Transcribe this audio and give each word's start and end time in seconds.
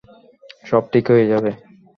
সব 0.65 0.83
ঠিক 0.93 1.05
হয়ে 1.11 1.25
যাবে! 1.31 1.51